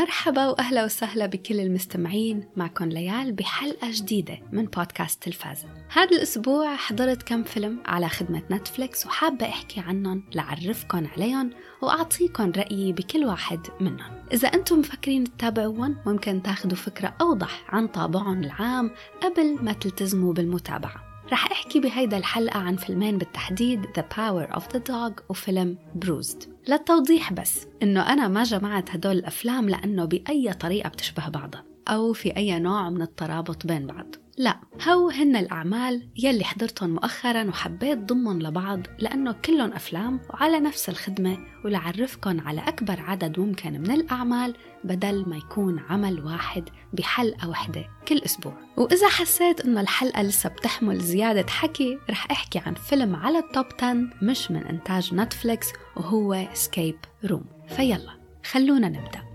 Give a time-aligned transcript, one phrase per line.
[0.00, 5.66] مرحبا وأهلا وسهلا بكل المستمعين معكم ليال بحلقة جديدة من بودكاست تلفاز.
[5.92, 11.50] هذا الأسبوع حضرت كم فيلم على خدمة نتفليكس وحابة أحكي عنهم لعرفكم عليهم
[11.82, 14.24] واعطيكم رأيي بكل واحد منهم.
[14.32, 18.90] إذا أنتم مفكرين تتابعون ممكن تاخذوا فكرة أوضح عن طابعهم العام
[19.22, 21.09] قبل ما تلتزموا بالمتابعة.
[21.32, 26.48] رح أحكي بهيدا الحلقة عن فيلمين بالتحديد The Power of the Dog وفيلم Bruised.
[26.68, 32.36] للتوضيح بس إنه أنا ما جمعت هدول الأفلام لأنه بأي طريقة بتشبه بعضها أو في
[32.36, 34.06] أي نوع من الترابط بين بعض.
[34.40, 34.56] لا
[34.88, 41.38] هو هن الأعمال يلي حضرتهم مؤخرا وحبيت ضمهم لبعض لأنه كلهم أفلام وعلى نفس الخدمة
[41.64, 48.18] ولعرفكن على أكبر عدد ممكن من الأعمال بدل ما يكون عمل واحد بحلقة واحدة كل
[48.18, 48.56] أسبوع.
[48.76, 53.96] وإذا حسيت إنه الحلقة لسه بتحمل زيادة حكي رح أحكي عن فيلم على التوب 10
[54.22, 59.29] مش من إنتاج نتفليكس وهو Escape Room فيلا خلونا نبدأ.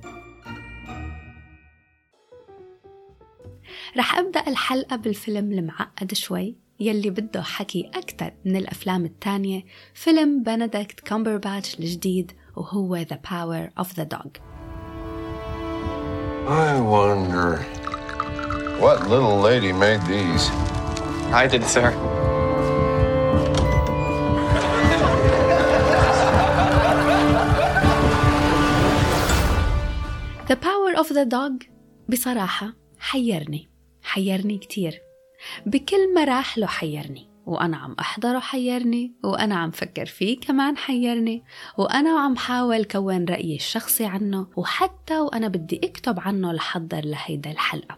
[3.97, 10.99] رح أبدأ الحلقة بالفيلم المعقد شوي يلي بده حكي أكثر من الأفلام التانية فيلم بنديكت
[10.99, 14.37] كامبرباتش الجديد وهو The Power of the Dog
[16.47, 17.57] I wonder
[18.79, 20.43] what little lady made these.
[21.41, 21.89] I did, sir.
[30.47, 31.63] The Power of the Dog
[32.09, 33.74] بصراحة حيرني
[34.15, 35.01] حيرني كتير.
[35.65, 41.43] بكل مراحله حيرني وأنا عم أحضره حيرني وأنا عم فكر فيه كمان حيرني
[41.77, 47.97] وأنا عم حاول كون رأيي الشخصي عنه وحتى وأنا بدي أكتب عنه لحضر لهيدا الحلقة.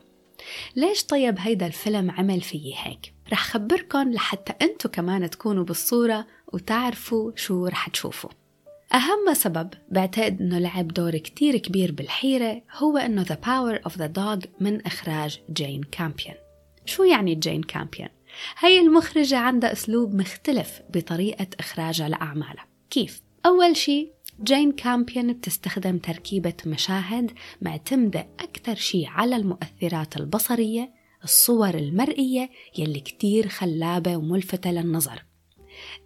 [0.75, 7.31] ليش طيب هيدا الفيلم عمل فيي هيك؟ رح خبركن لحتى أنتو كمان تكونوا بالصورة وتعرفوا
[7.35, 8.29] شو رح تشوفوا.
[8.97, 14.07] أهم سبب بعتقد أنه لعب دور كتير كبير بالحيرة هو أنه The Power of the
[14.17, 16.35] Dog من إخراج جين كامبيون
[16.85, 18.09] شو يعني جين كامبيون؟
[18.59, 24.11] هي المخرجة عندها أسلوب مختلف بطريقة إخراجها لأعمالها كيف؟ أول شي
[24.43, 30.93] جين كامبيون بتستخدم تركيبة مشاهد معتمدة أكثر شي على المؤثرات البصرية
[31.23, 35.23] الصور المرئية يلي كتير خلابة وملفتة للنظر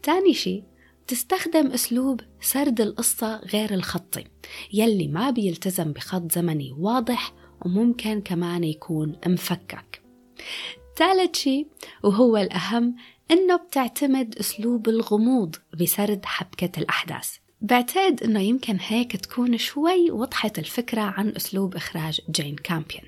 [0.03, 0.63] تاني شي
[1.07, 4.23] تستخدم أسلوب سرد القصة غير الخطي
[4.73, 7.33] يلي ما بيلتزم بخط زمني واضح
[7.65, 10.01] وممكن كمان يكون مفكك.
[10.97, 11.67] ثالث شيء
[12.03, 12.95] وهو الأهم
[13.31, 17.35] إنه بتعتمد أسلوب الغموض بسرد حبكة الأحداث.
[17.61, 23.03] بعتقد إنه يمكن هيك تكون شوي وضحت الفكرة عن أسلوب إخراج جين كامبيون.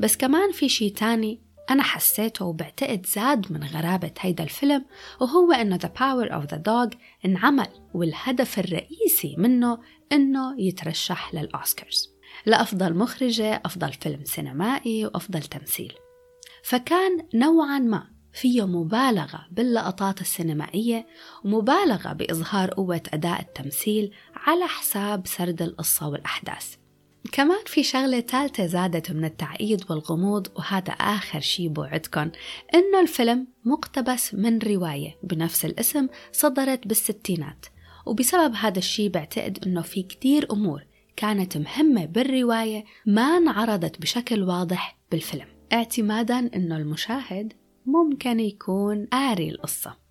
[0.00, 4.84] بس كمان في شيء تاني أنا حسيته وبعتقد زاد من غرابة هيدا الفيلم
[5.20, 9.78] وهو إنه The Power of the Dog انعمل والهدف الرئيسي منه
[10.12, 12.08] إنه يترشح للأوسكارز.
[12.46, 15.94] لأفضل مخرجة أفضل فيلم سينمائي وأفضل تمثيل.
[16.64, 21.06] فكان نوعا ما فيه مبالغة باللقطات السينمائية
[21.44, 26.77] ومبالغة بإظهار قوة أداء التمثيل على حساب سرد القصة والأحداث.
[27.32, 32.30] كمان في شغلة ثالثة زادت من التعقيد والغموض وهذا آخر شي بوعدكم
[32.74, 37.66] إنه الفيلم مقتبس من رواية بنفس الاسم صدرت بالستينات.
[38.06, 40.86] وبسبب هذا الشي بعتقد إنه في كتير أمور
[41.16, 45.46] كانت مهمة بالرواية ما انعرضت بشكل واضح بالفيلم.
[45.72, 47.52] اعتمادا إنه المشاهد
[47.86, 50.07] ممكن يكون قاري القصة.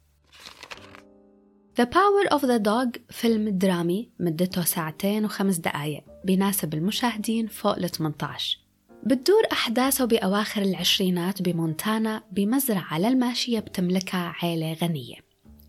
[1.77, 7.89] The Power of the Dog فيلم درامي مدته ساعتين وخمس دقايق بيناسب المشاهدين فوق ال
[7.89, 8.59] 18
[9.03, 15.15] بتدور أحداثه بأواخر العشرينات بمونتانا بمزرعة للماشية بتملكها عيلة غنية.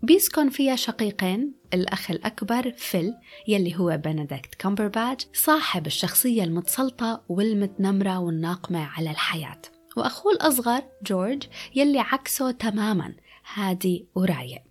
[0.03, 3.13] بيسكن فيها شقيقين الأخ الأكبر فيل
[3.47, 9.61] يلي هو بنديكت كامبرباتش صاحب الشخصية المتسلطة والمتنمرة والناقمة على الحياة.
[9.97, 11.43] وأخوه الأصغر جورج
[11.75, 13.13] يلي عكسه تماما
[13.53, 14.68] هادي ورايق.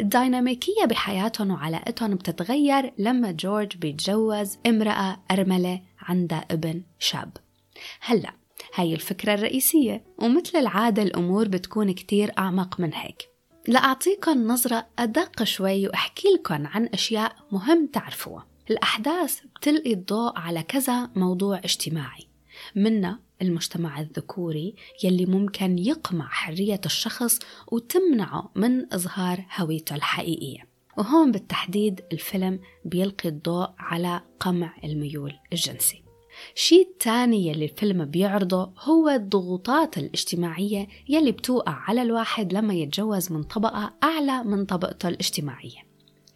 [0.00, 7.36] الديناميكية بحياتهم وعلاقتهم بتتغير لما جورج بيتجوز امرأة أرملة عندها ابن شاب.
[8.00, 8.32] هلأ
[8.74, 13.28] هاي الفكرة الرئيسية ومثل العادة الأمور بتكون كتير أعمق من هيك.
[13.68, 18.46] لأعطيكم نظرة أدق شوي وأحكي لكم عن أشياء مهم تعرفوها.
[18.70, 22.28] الأحداث بتلقي الضوء على كذا موضوع اجتماعي.
[22.76, 24.74] منا المجتمع الذكوري
[25.04, 27.38] يلي ممكن يقمع حرية الشخص
[27.72, 30.74] وتمنعه من إظهار هويته الحقيقية.
[30.98, 36.02] وهون بالتحديد الفيلم بيلقي الضوء على قمع الميول الجنسي.
[36.54, 43.42] شيء تاني يلي الفيلم بيعرضه هو الضغوطات الاجتماعية يلي بتوقع على الواحد لما يتجوز من
[43.42, 45.84] طبقة أعلى من طبقته الاجتماعية.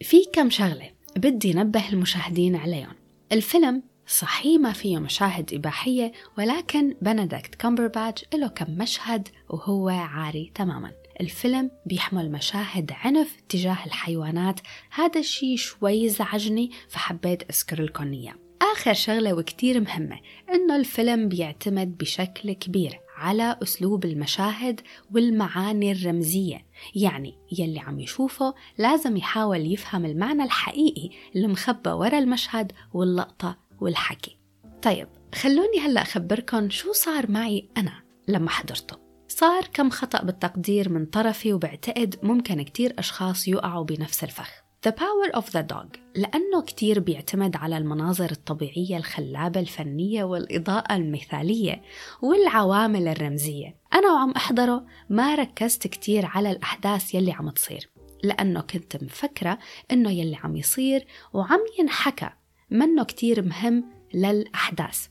[0.02, 2.94] في كم شغلة بدي نبه المشاهدين عليهم.
[3.32, 10.92] الفيلم صحيح ما فيه مشاهد إباحية ولكن بندكت كامبرباتش له كم مشهد وهو عاري تماما.
[11.20, 14.60] الفيلم بيحمل مشاهد عنف تجاه الحيوانات.
[14.90, 18.34] هذا الشيء شوي زعجني فحبيت أذكر لكم إياه.
[18.72, 20.20] آخر شغلة وكتير مهمة
[20.54, 24.80] إنه الفيلم بيعتمد بشكل كبير على أسلوب المشاهد
[25.14, 26.66] والمعاني الرمزية.
[26.94, 34.38] يعني يلي عم يشوفه لازم يحاول يفهم المعنى الحقيقي اللي مخبى ورا المشهد واللقطة والحكي.
[34.82, 38.96] طيب خلوني هلأ أخبركم شو صار معي أنا لما حضرته.
[39.28, 44.50] صار كم خطأ بالتقدير من طرفي وبعتقد ممكن كتير أشخاص يقعوا بنفس الفخ.
[44.88, 45.98] The Power of the Dog.
[46.14, 51.82] لأنه كتير بيعتمد على المناظر الطبيعية الخلابة الفنية والإضاءة المثالية
[52.22, 53.76] والعوامل الرمزية.
[53.94, 57.90] أنا وعم أحضره ما ركزت كتير على الأحداث يلي عم تصير
[58.24, 59.58] لأنه كنت مفكرة
[59.92, 62.30] إنه يلي عم يصير وعم ينحكى
[62.70, 63.84] منه كتير مهم
[64.14, 65.06] للأحداث.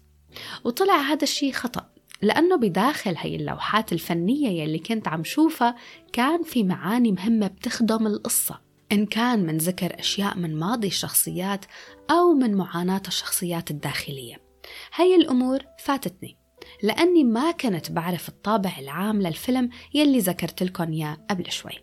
[0.64, 1.90] وطلع هذا الشيء خطأ
[2.22, 5.76] لأنه بداخل هي اللوحات الفنية يلي كنت عم شوفها
[6.14, 8.62] كان في معاني مهمة بتخدم القصة.
[8.92, 11.66] إن كان من ذكر أشياء من ماضي الشخصيات
[12.12, 14.42] أو من معاناة الشخصيات الداخلية.
[14.96, 16.38] هاي الأمور فاتتني
[16.84, 21.80] لأني ما كنت بعرف الطابع العام للفيلم يلي ذكرت لكم إياه قبل شوي.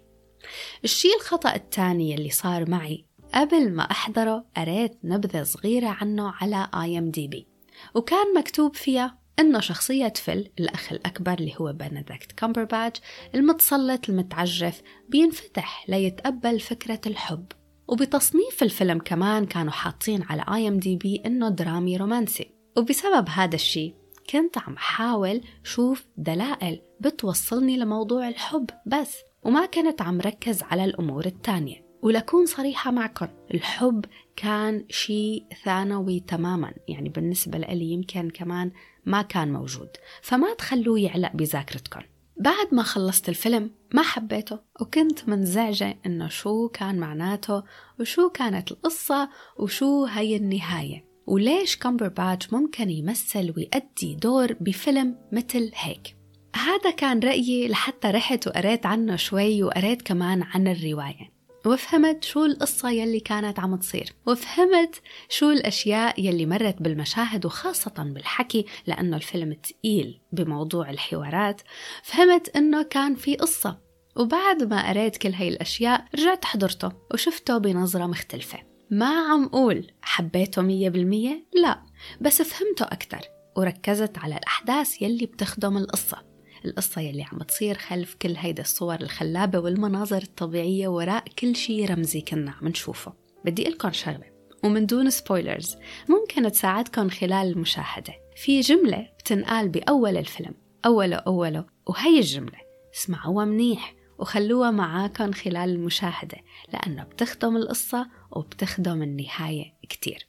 [0.84, 7.46] الشيء الخطأ الثاني يلي صار معي قبل ما أحضره قريت نبذة صغيرة عنه على IMDb
[7.94, 13.00] وكان مكتوب فيها إنه شخصية فيل الأخ الأكبر اللي هو بندكت كامبرباتش
[13.34, 17.44] المتسلط المتعجرف بينفتح ليتقبل فكرة الحب.
[17.88, 22.50] وبتصنيف الفيلم كمان كانوا حاطين على IMDb إنه درامي رومانسي.
[22.76, 23.94] وبسبب هذا الشيء
[24.30, 31.26] كنت عم حاول شوف دلائل بتوصلني لموضوع الحب بس وما كنت عم ركز على الأمور
[31.26, 31.83] التانية.
[32.04, 33.28] ولكون صريحة معكم.
[33.54, 34.04] الحب
[34.36, 36.74] كان شيء ثانوي تماما.
[36.88, 38.72] يعني بالنسبة لي يمكن كمان
[39.06, 39.88] ما كان موجود.
[40.22, 42.00] فما تخلوه يعلق بذاكرتكم.
[42.36, 47.62] بعد ما خلصت الفيلم ما حبيته وكنت منزعجة إنه شو كان معناته
[48.00, 49.28] وشو كانت القصة
[49.58, 51.04] وشو هي النهاية.
[51.26, 56.16] وليش كامبرباتش ممكن يمثل ويأدي دور بفيلم مثل هيك؟
[56.56, 61.33] هذا كان رأيي لحتى رحت وقريت عنه شوي وقريت كمان عن الرواية.
[61.66, 64.12] وفهمت شو القصة يلي كانت عم تصير.
[64.26, 71.60] وفهمت شو الأشياء يلي مرت بالمشاهد وخاصة بالحكي لأنه الفيلم تقيل بموضوع الحوارات.
[72.02, 73.78] فهمت أنه كان في قصة.
[74.16, 78.58] وبعد ما قريت كل هاي الأشياء رجعت حضرته وشفته بنظرة مختلفة.
[78.90, 81.82] ما عم أقول حبيته مية بالمية لا
[82.20, 83.20] بس فهمته أكتر.
[83.56, 86.33] وركزت على الأحداث يلي بتخدم القصة.
[86.64, 92.20] القصة يلي عم تصير خلف كل هيدا الصور الخلابة والمناظر الطبيعية وراء كل شي رمزي
[92.20, 93.12] كنا عم نشوفه.
[93.44, 94.34] بدي لكم شغلة
[94.64, 95.76] ومن دون سبويلرز
[96.08, 98.14] ممكن تساعدكم خلال المشاهدة.
[98.36, 100.54] في جملة بتنقال بأول الفيلم.
[100.86, 102.58] أوله أوله وهي الجملة
[102.94, 106.38] اسمعوها منيح وخلوها معاكم خلال المشاهدة
[106.72, 110.28] لأنه بتخدم القصة وبتخدم النهاية كتير.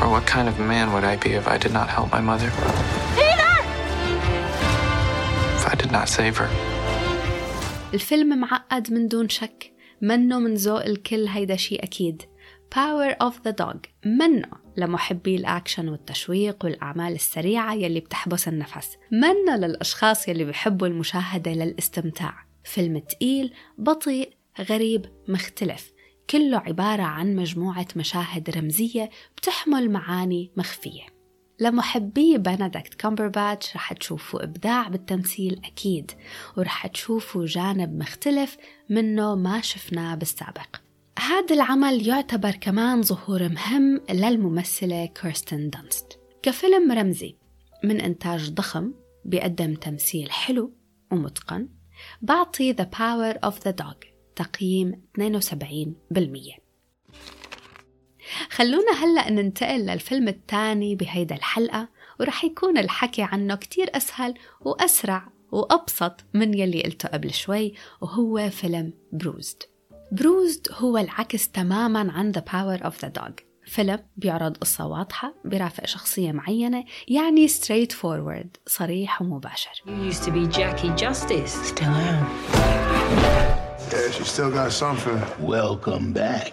[0.00, 3.01] For what kind of man would I be if I did not help my mother?
[5.92, 6.48] Not save her.
[7.94, 9.72] الفيلم معقد من دون شك.
[10.02, 12.22] منه من ذوق الكل هيدا شيء أكيد.
[12.74, 13.78] Power of the Dog.
[14.06, 18.96] منه لمحبي الأكشن والتشويق والأعمال السريعة يلي بتحبس النفس.
[19.10, 22.34] منه للأشخاص يلي بحبوا المشاهدة للاستمتاع.
[22.64, 25.92] فيلم تقيل بطيء غريب مختلف.
[26.30, 31.11] كله عبارة عن مجموعة مشاهد رمزية بتحمل معاني مخفية.
[31.62, 36.10] لمحبي بندكت كامبرباتش رح تشوفوا إبداع بالتمثيل أكيد
[36.56, 38.56] ورح تشوفوا جانب مختلف
[38.88, 40.76] منه ما شفناه بالسابق.
[41.18, 46.18] هذا العمل يعتبر كمان ظهور مهم للممثلة كيرستن دانست.
[46.42, 47.36] كفيلم رمزي
[47.84, 48.92] من إنتاج ضخم
[49.24, 50.72] بيقدم تمثيل حلو
[51.12, 51.68] ومتقن
[52.22, 56.62] بعطي The Power of the Dog تقييم 72%
[58.50, 61.88] خلونا هلأ ننتقل للفيلم الثاني بهيدا الحلقة
[62.20, 68.92] ورح يكون الحكي عنه كتير أسهل وأسرع وأبسط من يلي قلته قبل شوي وهو فيلم
[69.12, 69.62] بروزد
[70.12, 75.86] بروزد هو العكس تماما عن The Power of the Dog فيلم بيعرض قصة واضحة برافق
[75.86, 81.52] شخصية معينة يعني straight forward صريح ومباشر You used to be Jackie Justice.
[81.68, 82.26] Still am.
[83.92, 85.20] Yeah, she still got something.
[85.40, 86.52] Welcome back.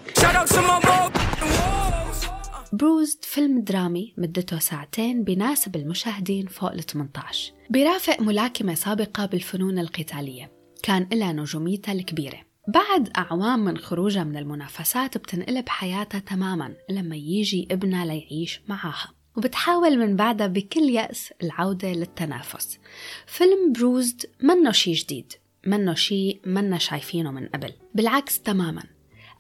[2.73, 10.51] بروزد فيلم درامي مدته ساعتين بيناسب المشاهدين فوق ال 18 بيرافق ملاكمة سابقة بالفنون القتالية.
[10.83, 12.39] كان لها نجوميتها الكبيرة.
[12.67, 19.13] بعد أعوام من خروجها من المنافسات بتنقلب حياتها تماما لما يجي ابنها ليعيش معاها.
[19.37, 22.79] وبتحاول من بعدها بكل يأس العودة للتنافس.
[23.27, 25.33] فيلم بروزد منه شي جديد
[25.67, 27.73] منه شي منا شايفينه من قبل.
[27.95, 28.83] بالعكس تماما.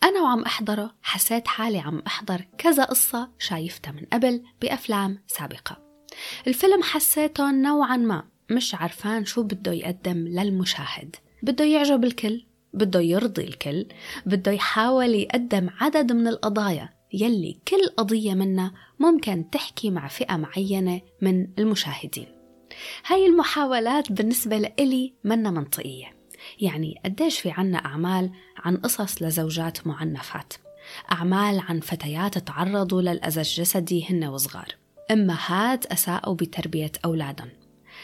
[0.03, 5.77] أنا وعم أحضره حسيت حالي عم أحضر كذا قصة شايفتها من قبل بأفلام سابقة.
[6.47, 11.15] الفيلم حسيته نوعا ما مش عرفان شو بده يقدم للمشاهد.
[11.43, 13.85] بده يعجب الكل بده يرضي الكل
[14.25, 21.01] بده يحاول يقدم عدد من القضايا يلي كل قضية منها ممكن تحكي مع فئة معينة
[21.21, 22.27] من المشاهدين.
[23.05, 26.18] هاي المحاولات بالنسبة لإلي منا منطقية.
[26.59, 30.53] يعني قديش في عنا أعمال عن قصص لزوجات معنفات.
[31.11, 34.75] أعمال عن فتيات تعرضوا للأذى الجسدي هن وصغار.
[35.11, 37.49] أمهات أساءوا بتربية أولادهم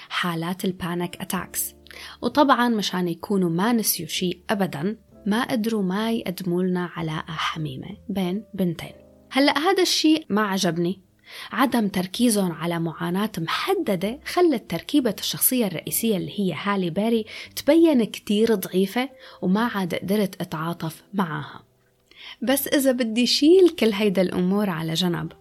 [0.10, 1.76] حالات ال panic attacks.
[2.22, 8.44] وطبعا مشان يكونوا ما نسيوا شيء أبدا ما قدروا ما يقدموا لنا علاقة حميمة بين
[8.54, 8.94] بنتين.
[9.32, 11.05] هلأ هذا الشيء ما عجبني.
[11.52, 18.56] عدم تركيزهم على معاناة محددة خلت تركيبة الشخصية الرئيسية اللي هي هالي باري تبين كتير
[18.56, 19.10] ضعيفة
[19.42, 21.64] وما عاد قدرت أتعاطف معاها
[22.42, 25.32] بس إذا بدي شيل كل هيدا الأمور على جنب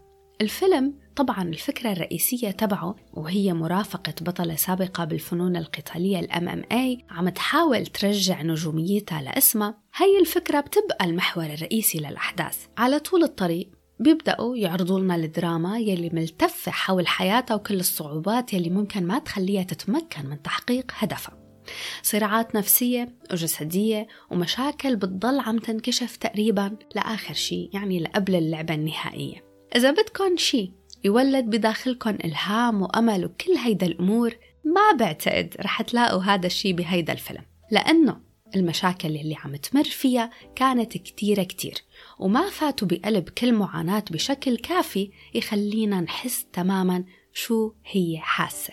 [0.41, 7.29] الفيلم طبعا الفكرة الرئيسية تبعه وهي مرافقة بطلة سابقة بالفنون القتالية الام إم اي عم
[7.29, 12.59] تحاول ترجع نجوميتها لاسمها هي الفكرة بتبقى المحور الرئيسي للأحداث.
[12.79, 19.07] على طول الطريق بيبدأوا يعرضوا لنا الدراما يلي ملتفة حول حياتها وكل الصعوبات يلي ممكن
[19.07, 21.39] ما تخليها تتمكن من تحقيق هدفها.
[22.03, 29.45] صراعات نفسية وجسدية ومشاكل بتضل عم تنكشف تقريبا لآخر شي يعني لقبل اللعبة النهائية.
[29.77, 30.73] إذا بدكن شي
[31.05, 37.43] يولد بداخلكم إلهام وأمل وكل هيدا الأمور ما بعتقد رح تلاقوا هذا الشي بهيدا الفيلم.
[37.71, 38.24] لأنه
[38.57, 41.75] المشاكل اللي عم تمر فيها كانت كتيرة كتير
[42.19, 48.73] وما فاتوا بقلب كل معاناة بشكل كافي يخلينا نحس تماما شو هي حاسة.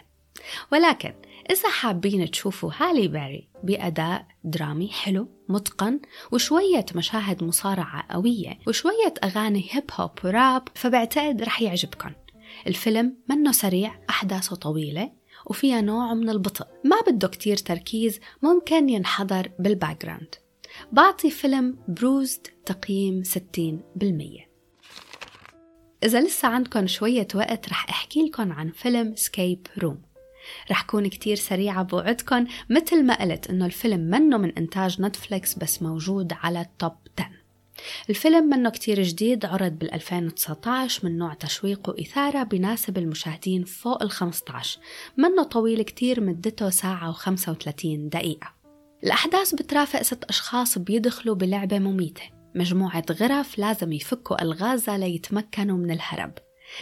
[0.71, 1.13] ولكن
[1.51, 5.99] إذا حابين تشوفوا هالي باري بأداء درامي حلو متقن
[6.31, 12.11] وشوية مشاهد مصارعة قوية وشوية أغاني هيب هوب وراب فبعتقد رح يعجبكم
[12.67, 15.11] الفيلم منه سريع أحداثه طويلة
[15.45, 16.67] وفيها نوع من البطء.
[16.83, 20.35] ما بده كتير تركيز ممكن ينحضر بال background
[20.91, 24.51] بعطي فيلم Bruised تقييم 60%
[26.03, 30.01] إذا لسه عندكم شوية وقت رح أحكي لكم عن فيلم Escape Room
[30.71, 35.81] رح كون كتير سريعة بوعدكم مثل ما قلت إنه الفيلم منه من إنتاج نتفليكس بس
[35.81, 37.40] موجود على ال top 10
[38.09, 44.11] الفيلم منه كتير جديد عرض بال 2019 من نوع تشويق وإثارة بناسب المشاهدين فوق ال
[44.11, 44.79] 15
[45.17, 48.53] منه طويل كتير مدته ساعة و35 دقيقة.
[49.03, 52.23] الأحداث بترافق ست أشخاص بيدخلوا بلعبة مميتة.
[52.55, 56.33] مجموعة غرف لازم يفكوا ألغازها ليتمكنوا من الهرب.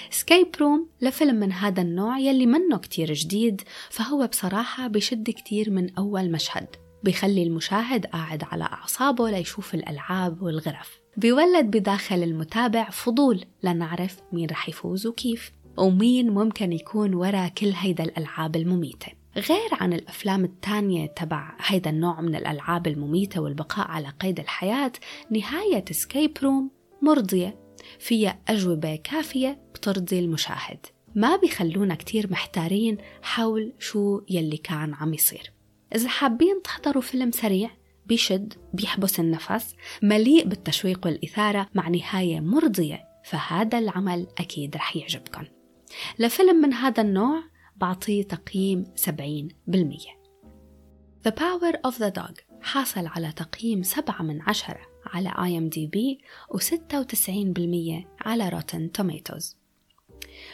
[0.09, 5.95] Escape Room لفيلم من هذا النوع يلي منه كتير جديد فهو بصراحة بشد كتير من
[5.97, 6.88] أول مشهد.
[7.03, 10.99] بيخلي المشاهد قاعد على أعصابه ليشوف الألعاب والغرف.
[11.17, 18.03] بيولد بداخل المتابع فضول لنعرف مين رح يفوز وكيف ومين ممكن يكون ورا كل هيدا
[18.03, 19.07] الألعاب المميتة.
[19.37, 24.91] غير عن الأفلام التانية تبع هيدا النوع من الألعاب المميتة والبقاء على قيد الحياة
[25.31, 27.59] نهاية Escape Room مرضية.
[27.99, 30.85] فيها أجوبة كافية بترضي المشاهد.
[31.15, 35.51] ما بيخلونا كتير محتارين حول شو يلي كان عم يصير.
[35.95, 37.69] إذا حابين تحضروا فيلم سريع
[38.05, 45.43] بيشد بيحبس النفس مليء بالتشويق والإثارة مع نهاية مرضية فهذا العمل أكيد رح يعجبكم.
[46.19, 47.43] لفيلم من هذا النوع
[47.75, 49.09] بعطيه تقييم 70%
[51.27, 56.23] The Power of the Dog حاصل على تقييم 7 من 10 على IMDb
[56.55, 59.55] و96% على Rotten Tomatoes.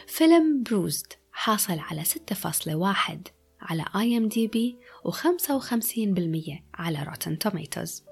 [0.06, 4.58] فيلم Bruised حاصل على 6.1 على IMDb
[5.06, 8.02] و55% على Rotten Tomatoes.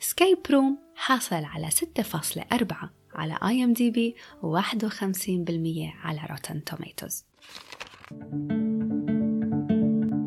[0.00, 2.74] Escape Room حاصل على 6.4
[3.14, 3.98] على IMDb
[4.42, 7.24] و51% على Rotten Tomatoes.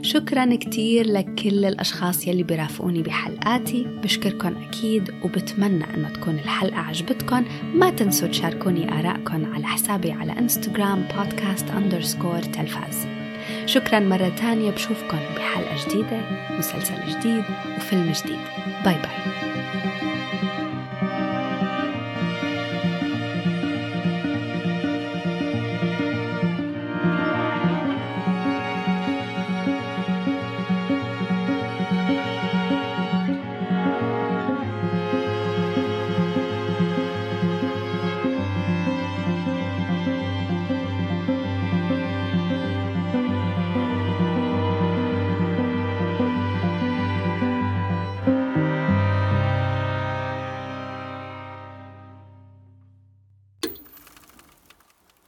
[0.02, 7.90] شكرا كتير لكل الأشخاص يلي بيرافقوني بحلقاتي بشكركن أكيد وبتمنى أنه تكون الحلقة عجبتكن ما
[7.90, 13.17] تنسوا تشاركوني آرائكم على حسابي على انستغرام بودكاست أندرسكور تلفاز
[13.66, 17.44] شكرا مرة تانية بشوفكن بحلقة جديدة مسلسل جديد
[17.78, 18.40] وفيلم جديد.
[18.86, 19.57] باي باي.